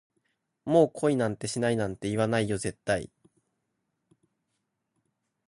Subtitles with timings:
[0.65, 3.11] もう恋なんてしないなんて、言わないよ絶対